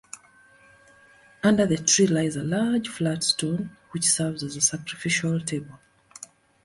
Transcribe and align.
Under 1.43 1.67
the 1.67 1.77
tree 1.77 2.07
lies 2.07 2.35
a 2.35 2.43
large 2.43 2.89
flat 2.89 3.21
stone, 3.23 3.77
which 3.91 4.05
serves 4.09 4.41
as 4.41 4.55
a 4.55 4.61
sacrificial 4.61 5.39
table. 5.41 5.77